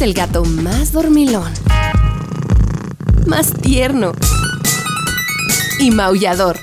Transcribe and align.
el 0.00 0.14
gato 0.14 0.44
más 0.44 0.92
dormilón, 0.92 1.52
más 3.26 3.52
tierno 3.52 4.12
y 5.78 5.90
maullador. 5.90 6.58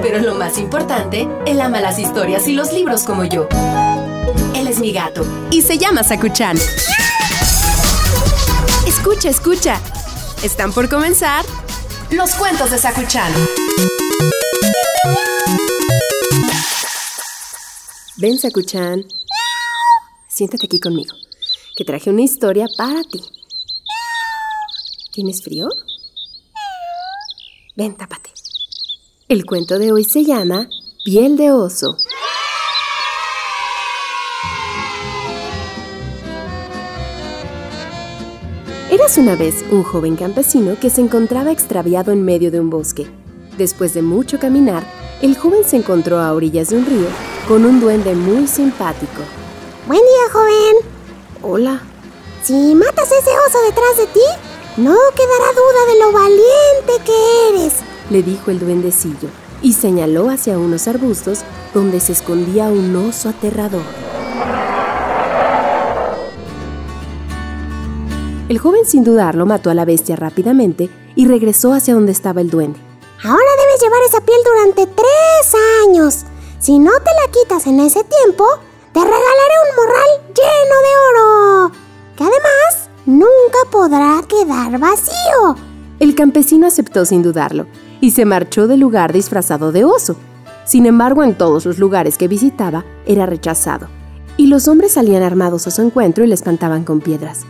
Pero 0.00 0.20
lo 0.20 0.34
más 0.34 0.56
importante, 0.56 1.28
él 1.46 1.60
ama 1.60 1.80
las 1.80 1.98
historias 1.98 2.48
y 2.48 2.54
los 2.54 2.72
libros 2.72 3.02
como 3.02 3.24
yo. 3.24 3.48
Él 4.54 4.66
es 4.66 4.78
mi 4.78 4.92
gato 4.92 5.26
y 5.50 5.60
se 5.60 5.76
llama 5.76 6.02
Sakuchan. 6.02 6.56
Escucha, 8.86 9.28
escucha. 9.28 9.80
Están 10.42 10.72
por 10.72 10.88
comenzar 10.88 11.44
los 12.10 12.34
cuentos 12.34 12.70
de 12.70 12.78
Sakuchan. 12.78 13.32
Ven, 18.16 18.38
Sakuchan. 18.38 19.04
Siéntate 20.28 20.66
aquí 20.66 20.80
conmigo, 20.80 21.14
que 21.78 21.84
traje 21.84 22.10
una 22.10 22.22
historia 22.22 22.66
para 22.76 23.04
ti. 23.04 23.20
¿Tienes 25.12 25.44
frío? 25.44 25.68
Ven, 27.76 27.96
tápate. 27.96 28.30
El 29.28 29.46
cuento 29.46 29.78
de 29.78 29.92
hoy 29.92 30.02
se 30.02 30.24
llama 30.24 30.68
Piel 31.04 31.36
de 31.36 31.52
oso. 31.52 31.96
Eras 38.90 39.16
una 39.16 39.36
vez 39.36 39.64
un 39.70 39.84
joven 39.84 40.16
campesino 40.16 40.76
que 40.80 40.90
se 40.90 41.00
encontraba 41.00 41.52
extraviado 41.52 42.10
en 42.10 42.24
medio 42.24 42.50
de 42.50 42.58
un 42.58 42.70
bosque. 42.70 43.06
Después 43.56 43.94
de 43.94 44.02
mucho 44.02 44.40
caminar, 44.40 44.82
el 45.22 45.36
joven 45.36 45.62
se 45.64 45.76
encontró 45.76 46.18
a 46.18 46.34
orillas 46.34 46.70
de 46.70 46.78
un 46.78 46.86
río 46.86 47.06
con 47.46 47.64
un 47.64 47.78
duende 47.78 48.16
muy 48.16 48.48
simpático. 48.48 49.22
Buen 49.86 50.00
día, 50.00 50.32
joven. 50.32 50.97
Hola. 51.40 51.80
Si 52.42 52.74
matas 52.74 53.12
ese 53.12 53.30
oso 53.30 53.58
detrás 53.64 53.96
de 53.96 54.06
ti, 54.06 54.20
no 54.76 54.96
quedará 55.14 55.52
duda 55.52 55.92
de 55.92 56.00
lo 56.00 56.12
valiente 56.12 57.04
que 57.04 57.48
eres, 57.50 57.74
le 58.10 58.22
dijo 58.24 58.50
el 58.50 58.58
duendecillo 58.58 59.28
y 59.62 59.74
señaló 59.74 60.30
hacia 60.30 60.58
unos 60.58 60.88
arbustos 60.88 61.40
donde 61.74 62.00
se 62.00 62.12
escondía 62.12 62.68
un 62.68 62.94
oso 62.96 63.28
aterrador. 63.28 63.82
El 68.48 68.58
joven 68.58 68.84
sin 68.84 69.04
dudarlo 69.04 69.46
mató 69.46 69.70
a 69.70 69.74
la 69.74 69.84
bestia 69.84 70.16
rápidamente 70.16 70.90
y 71.14 71.28
regresó 71.28 71.72
hacia 71.72 71.94
donde 71.94 72.12
estaba 72.12 72.40
el 72.40 72.50
duende. 72.50 72.80
Ahora 73.22 73.38
debes 73.38 73.82
llevar 73.82 74.02
esa 74.08 74.20
piel 74.22 74.38
durante 74.44 74.86
tres 74.86 75.54
años. 75.86 76.24
Si 76.58 76.78
no 76.78 76.92
te 76.92 77.10
la 77.10 77.30
quitas 77.30 77.66
en 77.66 77.80
ese 77.80 78.02
tiempo, 78.04 78.44
te 78.92 79.00
regalaré 79.00 79.37
podrá 83.70 84.22
quedar 84.28 84.78
vacío. 84.78 85.56
El 86.00 86.14
campesino 86.14 86.66
aceptó 86.66 87.04
sin 87.04 87.22
dudarlo 87.22 87.66
y 88.00 88.12
se 88.12 88.24
marchó 88.24 88.66
del 88.66 88.80
lugar 88.80 89.12
disfrazado 89.12 89.72
de 89.72 89.84
oso. 89.84 90.16
Sin 90.64 90.86
embargo, 90.86 91.24
en 91.24 91.36
todos 91.36 91.64
los 91.64 91.78
lugares 91.78 92.18
que 92.18 92.28
visitaba 92.28 92.84
era 93.06 93.26
rechazado, 93.26 93.88
y 94.36 94.46
los 94.46 94.68
hombres 94.68 94.92
salían 94.92 95.22
armados 95.22 95.66
a 95.66 95.70
su 95.70 95.82
encuentro 95.82 96.24
y 96.24 96.28
le 96.28 96.34
espantaban 96.34 96.84
con 96.84 97.00
piedras. 97.00 97.46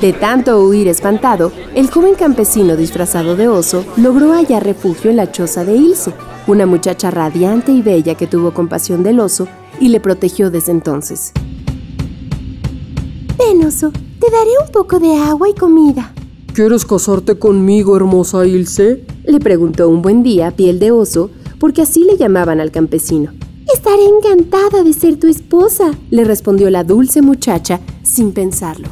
De 0.00 0.12
tanto 0.12 0.60
huir 0.64 0.88
espantado, 0.88 1.52
el 1.76 1.88
joven 1.88 2.16
campesino 2.16 2.76
disfrazado 2.76 3.36
de 3.36 3.46
oso 3.46 3.84
logró 3.96 4.32
hallar 4.32 4.64
refugio 4.64 5.10
en 5.10 5.16
la 5.16 5.30
choza 5.30 5.64
de 5.64 5.76
Ilse, 5.76 6.12
una 6.48 6.66
muchacha 6.66 7.12
radiante 7.12 7.70
y 7.70 7.82
bella 7.82 8.16
que 8.16 8.26
tuvo 8.26 8.52
compasión 8.52 9.04
del 9.04 9.20
oso 9.20 9.46
y 9.78 9.88
le 9.88 10.00
protegió 10.00 10.50
desde 10.50 10.72
entonces. 10.72 11.32
Ven, 13.46 13.64
oso, 13.66 13.90
te 13.90 14.30
daré 14.30 14.50
un 14.64 14.70
poco 14.72 15.00
de 15.00 15.14
agua 15.16 15.48
y 15.48 15.54
comida. 15.54 16.12
¿Quieres 16.54 16.84
casarte 16.84 17.38
conmigo, 17.38 17.96
hermosa 17.96 18.46
Ilse? 18.46 19.04
Le 19.24 19.40
preguntó 19.40 19.88
un 19.88 20.02
buen 20.02 20.22
día 20.22 20.50
Piel 20.50 20.78
de 20.78 20.92
Oso, 20.92 21.30
porque 21.58 21.82
así 21.82 22.04
le 22.04 22.16
llamaban 22.16 22.60
al 22.60 22.70
campesino. 22.70 23.32
Estaré 23.72 24.04
encantada 24.04 24.82
de 24.84 24.92
ser 24.92 25.18
tu 25.18 25.28
esposa, 25.28 25.92
le 26.10 26.24
respondió 26.24 26.68
la 26.70 26.84
dulce 26.84 27.22
muchacha 27.22 27.80
sin 28.02 28.32
pensarlo. 28.32 28.88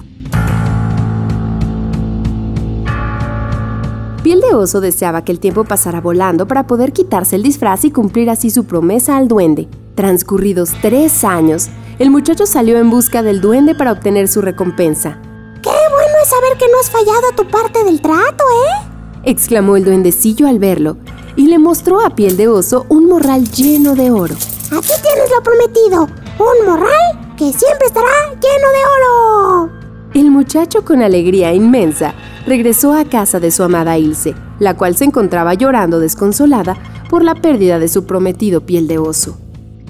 Piel 4.23 4.41
de 4.41 4.55
Oso 4.55 4.81
deseaba 4.81 5.25
que 5.25 5.33
el 5.33 5.41
tiempo 5.41 5.65
pasara 5.65 6.01
volando 6.01 6.47
para 6.47 6.67
poder 6.67 6.93
quitarse 6.93 7.37
el 7.37 7.43
disfraz 7.43 7.85
y 7.85 7.91
cumplir 7.91 8.31
así 8.31 8.51
su 8.51 8.65
promesa 8.65 9.17
al 9.17 9.29
duende. 9.29 9.69
Transcurridos 9.95 10.73
tres 10.81 11.25
años, 11.25 11.69
el 12.01 12.11
muchacho 12.11 12.47
salió 12.47 12.79
en 12.79 12.89
busca 12.89 13.23
del 13.23 13.43
duende 13.43 13.75
para 13.75 13.93
obtener 13.93 14.27
su 14.27 14.41
recompensa. 14.41 15.19
¡Qué 15.61 15.69
bueno 15.69 16.15
es 16.23 16.31
saber 16.31 16.57
que 16.59 16.67
no 16.73 16.81
has 16.81 16.91
fallado 16.91 17.29
a 17.31 17.37
tu 17.37 17.47
parte 17.47 17.85
del 17.85 18.01
trato, 18.01 18.43
eh! 18.43 18.89
exclamó 19.25 19.77
el 19.77 19.85
duendecillo 19.85 20.49
al 20.49 20.59
verlo, 20.59 20.97
y 21.37 21.49
le 21.49 21.59
mostró 21.59 22.01
a 22.01 22.09
Piel 22.09 22.39
de 22.39 22.49
Oso 22.49 22.87
un 22.89 23.07
morral 23.07 23.51
lleno 23.51 23.95
de 23.95 24.11
oro. 24.11 24.35
Aquí 24.35 24.93
tienes 25.03 25.31
lo 25.31 25.43
prometido, 25.43 26.09
un 26.39 26.67
morral 26.67 27.37
que 27.37 27.53
siempre 27.53 27.89
estará 27.89 28.09
lleno 28.31 28.41
de 28.41 28.85
oro. 28.97 29.71
El 30.15 30.31
muchacho 30.31 30.87
con 30.87 31.03
alegría 31.03 31.53
inmensa 31.53 32.15
regresó 32.47 32.95
a 32.95 33.05
casa 33.05 33.41
de 33.41 33.51
su 33.51 33.63
amada 33.63 33.99
Ilse, 33.99 34.35
la 34.59 34.75
cual 34.75 34.97
se 34.97 35.05
encontraba 35.05 35.53
llorando 35.53 36.01
desconsolada 36.01 36.79
por 37.11 37.23
la 37.23 37.35
pérdida 37.35 37.79
de 37.79 37.89
su 37.89 38.07
prometido 38.07 38.63
piel 38.63 38.89
de 38.89 38.97
oso. 38.97 39.37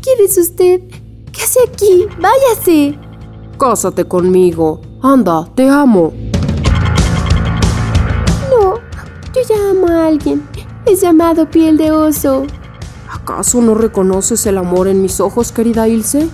¿Quién 0.03 0.19
es 0.25 0.37
usted? 0.39 0.81
¿Qué 1.33 1.43
hace 1.43 1.61
aquí? 1.69 2.07
Váyase. 2.19 2.99
Cásate 3.59 4.05
conmigo. 4.05 4.81
Anda, 5.03 5.49
te 5.55 5.69
amo. 5.69 6.13
No, 8.51 8.75
yo 9.35 9.41
ya 9.49 9.71
amo 9.71 9.89
a 9.89 10.07
alguien. 10.07 10.43
Es 10.87 11.01
llamado 11.01 11.49
piel 11.51 11.77
de 11.77 11.91
oso. 11.93 12.47
¿Acaso 13.11 13.61
no 13.61 13.75
reconoces 13.75 14.47
el 14.47 14.59
amor 14.59 14.89
en 14.89 15.03
mis 15.03 15.21
ojos, 15.21 15.53
querida 15.53 15.89
Ilse? 15.89 16.29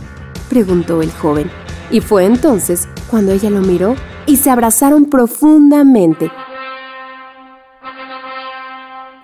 preguntó 0.49 1.03
el 1.03 1.11
joven. 1.11 1.51
Y 1.91 2.01
fue 2.01 2.25
entonces 2.25 2.89
cuando 3.11 3.33
ella 3.33 3.51
lo 3.51 3.61
miró 3.61 3.95
y 4.27 4.37
se 4.37 4.51
abrazaron 4.51 5.07
profundamente. 5.07 6.31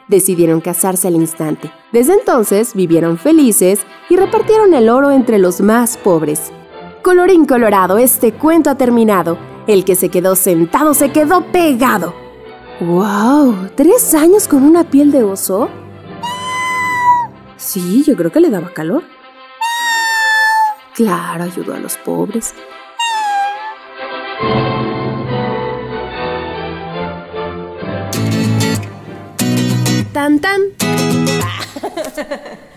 Decidieron 0.09 0.61
casarse 0.61 1.09
al 1.09 1.15
instante. 1.15 1.73
Desde 1.93 2.15
entonces 2.15 2.75
vivieron 2.75 3.19
felices 3.19 3.81
y 4.09 4.17
repartieron 4.17 4.75
el 4.75 4.89
oro 4.89 5.11
entre 5.11 5.39
los 5.39 5.61
más 5.61 5.97
pobres. 5.97 6.53
Colorín 7.03 7.47
colorado, 7.47 7.99
este 7.99 8.33
cuento 8.33 8.71
ha 8.71 8.77
terminado. 8.77 9.39
El 9.67 9.85
que 9.85 9.95
se 9.95 10.09
quedó 10.09 10.37
sentado 10.37 10.95
se 10.95 11.13
quedó 11.13 11.45
pegado. 11.53 12.15
¡Wow! 12.81 13.71
¿Tres 13.77 14.15
años 14.15 14.49
con 14.49 14.65
una 14.65 14.85
piel 14.85 15.13
de 15.13 15.23
oso? 15.23 15.69
Sí, 17.57 18.03
yo 18.03 18.17
creo 18.17 18.33
que 18.33 18.41
le 18.41 18.51
daba 18.51 18.73
calor. 18.73 19.05
Claro, 20.95 21.45
ayudó 21.45 21.75
a 21.75 21.79
los 21.79 21.97
pobres. 21.99 22.55
Tan 30.13 30.39
tan. 30.39 30.61